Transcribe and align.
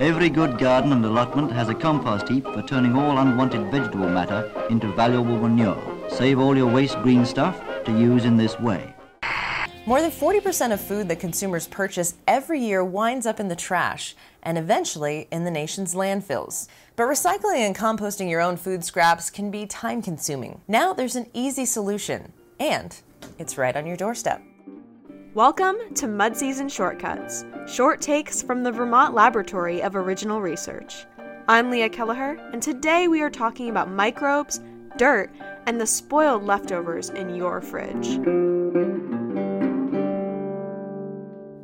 Every 0.00 0.30
good 0.30 0.56
garden 0.56 0.92
and 0.94 1.04
allotment 1.04 1.52
has 1.52 1.68
a 1.68 1.74
compost 1.74 2.26
heap 2.26 2.44
for 2.44 2.62
turning 2.62 2.96
all 2.96 3.18
unwanted 3.18 3.70
vegetable 3.70 4.08
matter 4.08 4.50
into 4.70 4.90
valuable 4.92 5.36
manure. 5.36 5.76
Save 6.08 6.38
all 6.38 6.56
your 6.56 6.72
waste 6.72 6.96
green 7.02 7.26
stuff 7.26 7.62
to 7.84 7.92
use 7.92 8.24
in 8.24 8.38
this 8.38 8.58
way. 8.58 8.94
More 9.84 10.00
than 10.00 10.10
40% 10.10 10.72
of 10.72 10.80
food 10.80 11.06
that 11.08 11.20
consumers 11.20 11.68
purchase 11.68 12.14
every 12.26 12.60
year 12.60 12.82
winds 12.82 13.26
up 13.26 13.40
in 13.40 13.48
the 13.48 13.54
trash 13.54 14.16
and 14.42 14.56
eventually 14.56 15.28
in 15.30 15.44
the 15.44 15.50
nation's 15.50 15.94
landfills. 15.94 16.68
But 16.96 17.02
recycling 17.02 17.66
and 17.66 17.76
composting 17.76 18.30
your 18.30 18.40
own 18.40 18.56
food 18.56 18.82
scraps 18.82 19.28
can 19.28 19.50
be 19.50 19.66
time 19.66 20.00
consuming. 20.00 20.62
Now 20.66 20.94
there's 20.94 21.16
an 21.16 21.26
easy 21.34 21.66
solution, 21.66 22.32
and 22.58 22.98
it's 23.38 23.58
right 23.58 23.76
on 23.76 23.86
your 23.86 23.98
doorstep. 23.98 24.40
Welcome 25.34 25.76
to 25.94 26.08
Mud 26.08 26.36
Season 26.36 26.68
Shortcuts, 26.68 27.44
short 27.68 28.00
takes 28.00 28.42
from 28.42 28.64
the 28.64 28.72
Vermont 28.72 29.14
Laboratory 29.14 29.80
of 29.80 29.94
Original 29.94 30.40
Research. 30.40 31.06
I'm 31.46 31.70
Leah 31.70 31.88
Kelleher, 31.88 32.36
and 32.52 32.60
today 32.60 33.06
we 33.06 33.22
are 33.22 33.30
talking 33.30 33.70
about 33.70 33.88
microbes, 33.88 34.60
dirt, 34.96 35.30
and 35.66 35.80
the 35.80 35.86
spoiled 35.86 36.42
leftovers 36.42 37.10
in 37.10 37.36
your 37.36 37.60
fridge. 37.60 38.18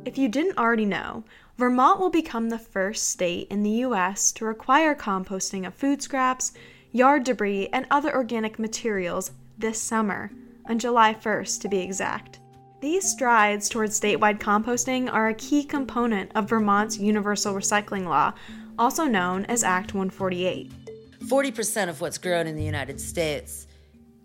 If 0.05 0.17
you 0.17 0.29
didn't 0.29 0.57
already 0.57 0.85
know, 0.85 1.25
Vermont 1.57 1.99
will 1.99 2.09
become 2.09 2.47
the 2.47 2.57
first 2.57 3.09
state 3.09 3.49
in 3.49 3.63
the 3.63 3.81
U.S. 3.81 4.31
to 4.31 4.45
require 4.45 4.95
composting 4.95 5.67
of 5.67 5.73
food 5.73 6.01
scraps, 6.01 6.53
yard 6.93 7.25
debris, 7.25 7.67
and 7.73 7.85
other 7.91 8.15
organic 8.15 8.59
materials 8.59 9.31
this 9.57 9.81
summer, 9.81 10.31
on 10.69 10.79
July 10.79 11.13
1st 11.13 11.59
to 11.59 11.67
be 11.67 11.79
exact. 11.79 12.39
These 12.79 13.09
strides 13.09 13.69
towards 13.69 13.99
statewide 13.99 14.37
composting 14.37 15.11
are 15.11 15.29
a 15.29 15.33
key 15.33 15.63
component 15.63 16.31
of 16.35 16.47
Vermont's 16.47 16.99
Universal 16.99 17.55
Recycling 17.55 18.05
Law, 18.05 18.33
also 18.77 19.05
known 19.05 19.45
as 19.45 19.63
Act 19.63 19.95
148. 19.95 20.71
40% 21.25 21.89
of 21.89 22.01
what's 22.01 22.19
grown 22.19 22.45
in 22.45 22.55
the 22.55 22.63
United 22.63 23.01
States 23.01 23.67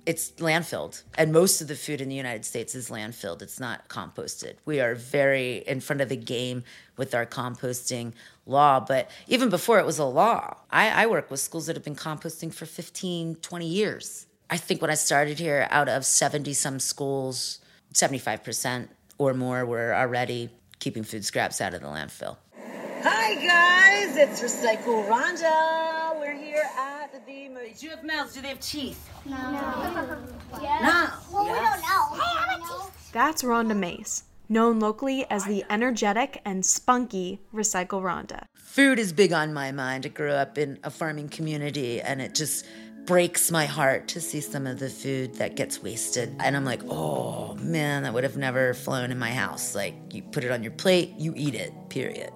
it's 0.05 0.33
landfilled 0.33 1.01
and 1.17 1.33
most 1.33 1.61
of 1.61 1.69
the 1.69 1.77
food 1.77 2.01
in 2.01 2.09
the 2.09 2.17
united 2.17 2.45
states 2.45 2.75
is 2.75 2.91
landfilled. 2.91 3.41
It's 3.41 3.61
not 3.61 3.89
composted. 3.89 4.55
We 4.65 4.81
are 4.81 4.97
very 4.97 5.59
in 5.59 5.81
front 5.81 6.01
of 6.01 6.09
the 6.09 6.17
game 6.17 6.65
with 6.97 7.15
our 7.15 7.25
composting 7.25 8.13
law 8.45 8.81
but 8.81 9.09
even 9.29 9.48
before 9.48 9.79
it 9.79 9.87
was 9.87 10.01
a 10.01 10.05
law 10.05 10.57
i, 10.73 11.05
I 11.05 11.07
work 11.07 11.31
with 11.31 11.39
schools 11.39 11.67
that 11.67 11.77
have 11.77 11.85
been 11.85 11.95
composting 11.95 12.53
for 12.53 12.67
15 12.67 13.37
20 13.37 13.67
years. 13.67 14.27
I 14.51 14.57
think 14.57 14.83
when 14.83 14.91
i 14.91 14.95
started 14.95 15.39
here 15.39 15.69
out 15.71 15.89
of 15.89 16.05
70 16.05 16.53
some 16.53 16.81
schools 16.81 17.61
75% 17.93 18.89
or 19.19 19.35
more 19.35 19.65
were 19.65 19.95
already 19.95 20.51
keeping 20.79 21.03
food 21.03 21.25
scraps 21.25 21.61
out 21.61 21.75
of 21.75 21.81
the 21.81 21.87
landfill 21.87 22.37
hi 23.03 23.35
guys 23.35 24.17
it's 24.17 24.41
recycle 24.43 25.07
rhonda 25.09 26.03
we're 26.23 26.35
here 26.35 26.63
at 26.79 27.13
the. 27.13 27.19
do 27.79 27.87
you 27.87 27.91
have 27.91 28.05
mouths? 28.05 28.35
Do 28.35 28.43
they 28.43 28.48
have 28.48 28.61
teeth? 28.61 29.11
No. 29.25 29.37
No. 29.37 30.19
Yes. 30.61 31.27
Well, 31.33 31.47
yes. 31.47 31.53
we 31.53 31.65
don't 31.65 31.81
know. 31.81 32.25
Hey, 32.25 32.39
I 32.39 32.53
have 32.53 32.61
teeth. 32.61 33.13
That's 33.13 33.43
Rhonda 33.43 33.77
Mace, 33.77 34.25
known 34.48 34.79
locally 34.79 35.27
as 35.29 35.45
the 35.47 35.65
energetic 35.69 36.41
and 36.45 36.65
spunky 36.65 37.41
Recycle 37.53 38.03
Rhonda. 38.03 38.45
Food 38.55 39.01
is 39.01 39.13
big 39.13 39.33
on 39.33 39.53
my 39.53 39.73
mind. 39.73 40.07
I 40.07 40.11
grew 40.11 40.31
up 40.31 40.59
in 40.59 40.79
a 40.85 40.91
farming 40.91 41.29
community, 41.29 42.01
and 42.01 42.23
it 42.23 42.35
just 42.37 42.67
breaks 43.05 43.50
my 43.50 43.67
heart 43.67 44.08
to 44.08 44.20
see 44.20 44.41
some 44.41 44.67
of 44.67 44.78
the 44.78 44.89
food 44.89 45.34
that 45.34 45.56
gets 45.56 45.83
wasted. 45.83 46.34
And 46.41 46.56
I'm 46.56 46.64
like, 46.64 46.83
oh 46.89 47.55
man, 47.55 48.05
that 48.05 48.14
would 48.14 48.25
have 48.25 48.36
never 48.36 48.75
flown 48.75 49.11
in 49.11 49.19
my 49.19 49.31
house. 49.31 49.75
Like, 49.75 49.95
you 50.11 50.22
put 50.22 50.45
it 50.45 50.50
on 50.50 50.62
your 50.62 50.72
plate, 50.72 51.14
you 51.19 51.33
eat 51.36 51.55
it, 51.55 51.73
period. 51.89 52.33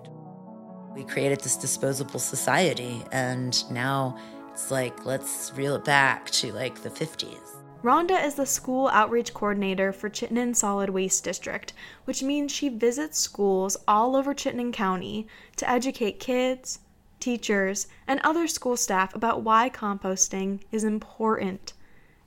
We 0.95 1.05
created 1.05 1.41
this 1.41 1.57
disposable 1.57 2.19
society, 2.19 3.03
and 3.13 3.71
now 3.71 4.19
it's 4.51 4.71
like, 4.71 5.05
let's 5.05 5.53
reel 5.55 5.75
it 5.75 5.85
back 5.85 6.31
to 6.31 6.53
like 6.53 6.83
the 6.83 6.91
50s. 6.91 7.57
Rhonda 7.85 8.25
is 8.25 8.35
the 8.35 8.47
school 8.47 8.89
outreach 8.89 9.35
coordinator 9.35 9.93
for 9.93 10.09
Chittenden 10.09 10.55
Solid 10.55 10.91
Waste 10.91 11.23
District, 11.23 11.73
which 12.05 12.23
means 12.23 12.51
she 12.51 12.69
visits 12.69 13.19
schools 13.19 13.77
all 13.87 14.17
over 14.17 14.35
Chittenden 14.35 14.73
County 14.73 15.29
to 15.57 15.71
educate 15.71 16.19
kids, 16.19 16.81
teachers, 17.27 17.89
and 18.07 18.21
other 18.21 18.47
school 18.47 18.77
staff 18.77 19.15
about 19.15 19.43
why 19.43 19.69
composting 19.69 20.61
is 20.71 20.85
important 20.85 21.73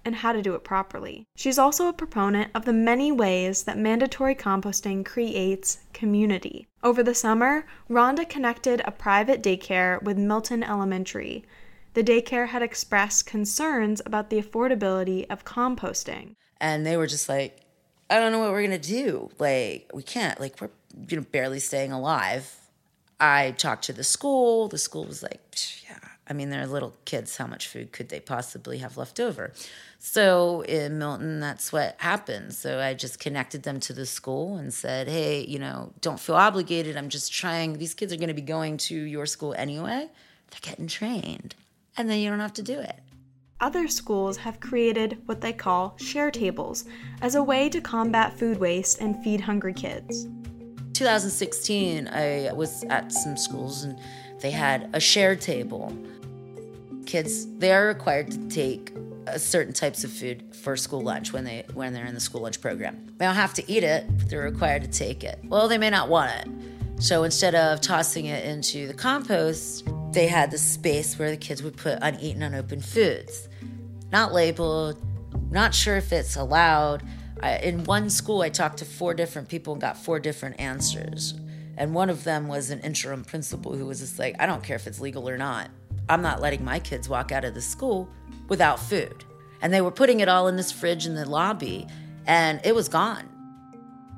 and 0.04 0.16
how 0.16 0.32
to 0.34 0.42
do 0.42 0.56
it 0.56 0.64
properly. 0.64 1.26
She's 1.36 1.58
also 1.58 1.88
a 1.88 1.94
proponent 1.94 2.52
of 2.54 2.66
the 2.66 2.74
many 2.74 3.12
ways 3.12 3.64
that 3.64 3.78
mandatory 3.78 4.36
composting 4.36 5.06
creates 5.06 5.80
community. 5.94 6.68
Over 6.84 7.02
the 7.04 7.16
summer, 7.16 7.66
Rhonda 7.90 8.28
connected 8.28 8.82
a 8.84 8.92
private 8.92 9.42
daycare 9.42 10.02
with 10.04 10.18
Milton 10.18 10.64
Elementary 10.64 11.46
the 11.94 12.04
daycare 12.04 12.48
had 12.48 12.62
expressed 12.62 13.26
concerns 13.26 14.02
about 14.06 14.30
the 14.30 14.42
affordability 14.42 15.26
of 15.30 15.44
composting. 15.44 16.36
And 16.62 16.86
they 16.86 16.98
were 16.98 17.08
just 17.08 17.28
like, 17.28 17.62
I 18.10 18.20
don't 18.20 18.32
know 18.32 18.40
what 18.40 18.52
we're 18.52 18.68
to 18.68 18.78
do. 18.78 19.30
Like, 19.40 19.90
we 19.94 20.04
can't, 20.04 20.40
like, 20.40 20.62
we're 20.62 20.70
you 21.10 21.18
know, 21.18 21.26
barely 21.32 21.60
staying 21.60 21.92
alive. 21.92 22.56
I 23.20 23.52
talked 23.52 23.86
to 23.86 23.94
the 23.94 24.04
school. 24.04 24.68
The 24.68 24.78
school 24.78 25.06
was 25.06 25.24
like, 25.24 25.42
yeah. 25.88 25.98
I 26.28 26.34
mean, 26.34 26.50
they're 26.50 26.68
little 26.68 26.96
kids. 27.06 27.38
How 27.38 27.48
much 27.48 27.68
food 27.68 27.92
could 27.92 28.10
they 28.10 28.20
possibly 28.20 28.78
have 28.78 28.98
left 28.98 29.20
over? 29.20 29.52
So 29.98 30.62
in 30.62 31.00
Milton, 31.00 31.40
that's 31.40 31.74
what 31.74 31.96
happened. 31.98 32.54
So 32.54 32.80
I 32.80 32.94
just 32.94 33.20
connected 33.20 33.64
them 33.64 33.80
to 33.82 33.94
the 33.94 34.06
school 34.06 34.58
and 34.58 34.74
said, 34.74 35.08
hey, 35.08 35.44
you 35.46 35.60
know, 35.60 35.92
don't 36.02 36.20
feel 36.20 36.36
obligated. 36.36 36.96
I'm 36.96 37.10
just 37.10 37.34
trying. 37.34 37.74
These 37.74 37.96
kids 37.96 38.14
are 38.14 38.18
going 38.18 38.30
to 38.30 38.34
be 38.34 38.42
going 38.42 38.78
to 38.78 38.96
your 38.96 39.26
school 39.26 39.54
anyway. 39.58 40.08
They're 40.52 40.60
getting 40.62 40.88
trained 40.88 41.56
and 41.98 42.10
then 42.10 42.20
you 42.20 42.30
don't 42.30 42.40
have 42.40 42.54
to 42.54 42.64
do 42.64 42.80
it. 42.80 43.00
Other 43.60 43.90
schools 43.90 44.38
have 44.38 44.62
created 44.62 45.22
what 45.26 45.42
they 45.42 45.52
call 45.52 45.98
share 45.98 46.32
tables 46.32 46.86
as 47.22 47.36
a 47.36 47.44
way 47.44 47.68
to 47.70 47.82
combat 47.82 48.40
food 48.40 48.58
waste 48.58 49.02
and 49.02 49.22
feed 49.22 49.42
hungry 49.42 49.74
kids. 49.74 50.28
2016, 51.00 52.10
I 52.10 52.52
was 52.52 52.84
at 52.90 53.14
some 53.14 53.38
schools 53.38 53.86
and 53.86 53.98
they 54.42 54.52
had 54.52 54.90
a 54.92 55.00
share 55.00 55.34
table. 55.34 55.98
Kids, 57.06 57.48
they 57.58 57.72
are 57.72 57.88
required 57.88 58.30
to 58.32 58.50
take 58.50 58.92
certain 59.38 59.72
types 59.72 60.04
of 60.04 60.12
food 60.12 60.44
for 60.54 60.76
school 60.76 61.00
lunch 61.00 61.32
when 61.32 61.46
they 61.46 61.64
when 61.74 61.94
they're 61.94 62.06
in 62.06 62.14
the 62.14 62.20
school 62.20 62.42
lunch 62.42 62.60
program. 62.60 62.98
They 63.18 63.24
don't 63.26 63.36
have 63.36 63.54
to 63.54 63.72
eat 63.72 63.84
it, 63.84 64.08
but 64.18 64.30
they're 64.30 64.42
required 64.42 64.82
to 64.82 64.90
take 64.90 65.24
it. 65.24 65.40
Well, 65.46 65.70
they 65.70 65.78
may 65.78 65.90
not 65.90 66.10
want 66.10 66.32
it. 66.32 67.02
So 67.02 67.24
instead 67.24 67.56
of 67.56 67.80
tossing 67.80 68.26
it 68.26 68.44
into 68.44 68.86
the 68.86 68.94
compost, 68.94 69.88
they 70.12 70.28
had 70.28 70.52
the 70.52 70.58
space 70.58 71.18
where 71.18 71.32
the 71.32 71.38
kids 71.38 71.64
would 71.64 71.78
put 71.78 72.00
uneaten, 72.02 72.44
unopened 72.44 72.84
foods. 72.84 73.48
Not 74.12 74.34
labeled, 74.34 75.02
not 75.50 75.74
sure 75.74 75.96
if 75.96 76.12
it's 76.12 76.36
allowed. 76.36 77.04
I, 77.42 77.58
in 77.58 77.84
one 77.86 78.10
school, 78.10 78.42
I 78.42 78.50
talked 78.50 78.78
to 78.80 78.86
four 78.86 79.14
different 79.14 79.48
people 79.48 79.74
and 79.74 79.82
got 79.82 79.98
four 79.98 80.20
different 80.20 80.60
answers. 80.60 81.34
And 81.78 81.94
one 81.94 82.10
of 82.10 82.24
them 82.26 82.48
was 82.48 82.70
an 82.70 82.82
interim 82.82 83.24
principal 83.24 83.76
who 83.76 83.86
was 83.86 84.00
just 84.00 84.20
like, 84.20 84.36
I 84.40 84.46
don't 84.46 84.64
care 84.64 84.76
if 84.76 84.88
it's 84.88 85.00
legal 85.00 85.30
or 85.30 85.38
not. 85.38 85.70
I'm 86.10 86.22
not 86.22 86.42
letting 86.42 86.64
my 86.66 86.80
kids 86.80 87.08
walk 87.08 87.32
out 87.32 87.46
of 87.46 87.54
the 87.54 87.62
school 87.62 88.10
without 88.50 88.80
food. 88.80 89.24
And 89.62 89.74
they 89.74 89.82
were 89.82 89.92
putting 89.92 90.20
it 90.20 90.28
all 90.28 90.48
in 90.48 90.56
this 90.56 90.72
fridge 90.72 91.06
in 91.06 91.16
the 91.16 91.30
lobby, 91.30 91.88
and 92.26 92.60
it 92.64 92.76
was 92.76 92.90
gone. 92.90 93.30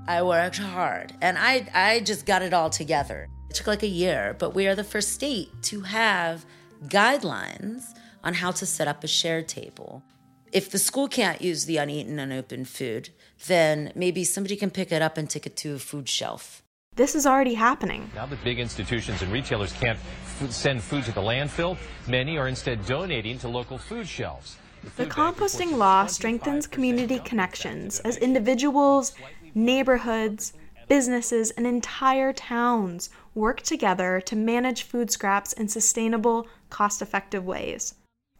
I 0.07 0.23
worked 0.23 0.57
hard, 0.57 1.13
and 1.21 1.37
I, 1.37 1.67
I 1.73 1.99
just 1.99 2.25
got 2.25 2.41
it 2.41 2.53
all 2.53 2.69
together. 2.69 3.27
It 3.49 3.55
took 3.55 3.67
like 3.67 3.83
a 3.83 3.87
year, 3.87 4.35
but 4.39 4.55
we 4.55 4.67
are 4.67 4.75
the 4.75 4.83
first 4.83 5.09
state 5.09 5.49
to 5.63 5.81
have 5.81 6.45
guidelines 6.85 7.93
on 8.23 8.33
how 8.33 8.51
to 8.51 8.65
set 8.65 8.87
up 8.87 9.03
a 9.03 9.07
shared 9.07 9.47
table. 9.47 10.03
If 10.51 10.69
the 10.69 10.79
school 10.79 11.07
can't 11.07 11.41
use 11.41 11.63
the 11.63 11.77
uneaten, 11.77 12.19
unopened 12.19 12.67
food, 12.67 13.09
then 13.47 13.93
maybe 13.95 14.25
somebody 14.25 14.57
can 14.57 14.69
pick 14.69 14.91
it 14.91 15.01
up 15.01 15.17
and 15.17 15.29
take 15.29 15.45
it 15.45 15.55
to 15.57 15.75
a 15.75 15.79
food 15.79 16.09
shelf. 16.09 16.61
This 16.97 17.15
is 17.15 17.25
already 17.25 17.53
happening. 17.53 18.11
Now 18.13 18.25
that 18.25 18.43
big 18.43 18.59
institutions 18.59 19.21
and 19.21 19.31
retailers 19.31 19.71
can't 19.71 19.97
f- 19.97 20.51
send 20.51 20.83
food 20.83 21.05
to 21.05 21.13
the 21.13 21.21
landfill, 21.21 21.77
many 22.05 22.37
are 22.37 22.49
instead 22.49 22.85
donating 22.85 23.39
to 23.39 23.47
local 23.47 23.77
food 23.77 24.05
shelves. 24.05 24.57
The, 24.97 25.05
the 25.05 25.09
composting 25.09 25.77
law 25.77 26.05
strengthens 26.07 26.67
community 26.67 27.19
connections 27.19 28.01
as 28.01 28.17
individuals, 28.17 29.13
neighborhoods, 29.55 30.51
businesses, 30.89 31.51
and 31.51 31.65
entire 31.65 32.33
towns 32.33 33.09
work 33.35 33.61
together 33.61 34.19
to 34.25 34.35
manage 34.35 34.83
food 34.83 35.11
scraps 35.11 35.53
in 35.53 35.69
sustainable, 35.69 36.45
cost 36.69 37.01
effective 37.01 37.45
ways. 37.45 37.93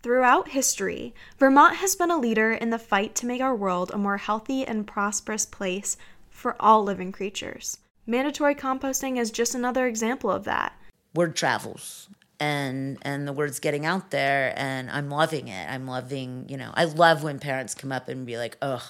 Throughout 0.04 0.50
history, 0.50 1.14
Vermont 1.38 1.76
has 1.76 1.96
been 1.96 2.10
a 2.10 2.18
leader 2.18 2.52
in 2.52 2.72
the 2.72 2.80
fight 2.80 3.14
to 3.16 3.28
make 3.28 3.40
our 3.40 3.56
world 3.56 3.92
a 3.94 4.00
more 4.00 4.18
healthy 4.18 4.66
and 4.66 4.88
prosperous 4.88 5.46
place 5.46 5.96
for 6.28 6.56
all 6.60 6.84
living 6.84 7.12
creatures. 7.12 7.78
Mandatory 8.08 8.56
composting 8.56 9.20
is 9.20 9.30
just 9.30 9.54
another 9.54 9.86
example 9.86 10.32
of 10.32 10.44
that. 10.46 10.74
Word 11.14 11.36
travels 11.36 12.10
and 12.40 12.98
and 13.04 13.28
the 13.28 13.34
word's 13.34 13.60
getting 13.60 13.86
out 13.86 14.10
there 14.10 14.54
and 14.58 14.90
I'm 14.90 15.12
loving 15.12 15.50
it. 15.50 15.70
I'm 15.70 15.86
loving, 15.86 16.48
you 16.50 16.58
know, 16.58 16.72
I 16.74 16.86
love 16.86 17.22
when 17.22 17.38
parents 17.38 17.76
come 17.76 17.92
up 17.92 18.10
and 18.10 18.26
be 18.26 18.38
like, 18.38 18.58
"Ugh, 18.60 18.82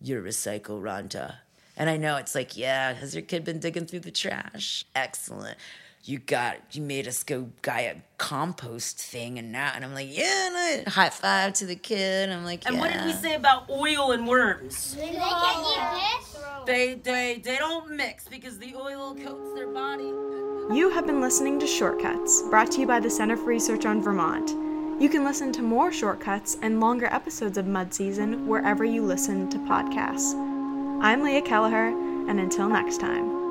you're 0.00 0.22
recycle 0.22 0.80
Rhonda." 0.80 1.34
And 1.76 1.90
I 1.90 1.96
know 1.96 2.16
it's 2.16 2.34
like, 2.34 2.56
yeah, 2.56 2.94
has 2.94 3.14
your 3.14 3.22
kid 3.22 3.44
been 3.44 3.58
digging 3.58 3.86
through 3.86 4.00
the 4.00 4.10
trash? 4.10 4.84
Excellent. 4.94 5.58
You 6.06 6.18
got 6.18 6.58
you 6.72 6.82
made 6.82 7.08
us 7.08 7.22
go 7.22 7.50
buy 7.62 7.80
a 7.80 7.94
compost 8.18 8.98
thing 8.98 9.38
and 9.38 9.50
now 9.50 9.72
and 9.74 9.84
I'm 9.84 9.94
like 9.94 10.14
yeah 10.14 10.46
and 10.46 10.86
I 10.86 10.90
high 10.90 11.08
five 11.08 11.54
to 11.54 11.66
the 11.66 11.76
kid 11.76 12.30
I'm 12.30 12.44
like 12.44 12.66
And 12.66 12.76
yeah. 12.76 12.80
what 12.80 12.92
did 12.92 13.04
we 13.04 13.12
say 13.12 13.34
about 13.34 13.70
oil 13.70 14.12
and 14.12 14.26
worms? 14.26 14.94
They 14.94 15.10
can't 15.10 15.66
eat 15.66 16.20
this? 16.20 16.42
They 16.66 16.94
they 16.94 17.40
they 17.42 17.56
don't 17.56 17.96
mix 17.96 18.28
because 18.28 18.58
the 18.58 18.74
oil 18.76 19.14
coats 19.14 19.54
their 19.54 19.68
body. 19.68 20.12
You 20.74 20.90
have 20.94 21.06
been 21.06 21.20
listening 21.20 21.60
to 21.60 21.66
Shortcuts, 21.66 22.42
brought 22.48 22.70
to 22.72 22.80
you 22.80 22.86
by 22.86 22.98
the 22.98 23.10
Center 23.10 23.36
for 23.36 23.44
Research 23.44 23.84
on 23.84 24.00
Vermont. 24.00 24.48
You 24.98 25.10
can 25.10 25.22
listen 25.24 25.52
to 25.52 25.62
more 25.62 25.92
shortcuts 25.92 26.56
and 26.62 26.80
longer 26.80 27.06
episodes 27.06 27.58
of 27.58 27.66
Mud 27.66 27.92
Season 27.92 28.46
wherever 28.46 28.82
you 28.84 29.04
listen 29.04 29.50
to 29.50 29.58
podcasts. 29.58 30.32
I'm 31.02 31.22
Leah 31.22 31.42
Kelleher, 31.42 31.88
and 32.28 32.40
until 32.40 32.68
next 32.68 32.98
time. 32.98 33.43